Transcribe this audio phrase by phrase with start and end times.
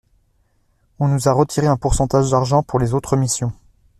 [0.97, 3.51] On nous a retiré un pourcentage d’argent pour les autres missions.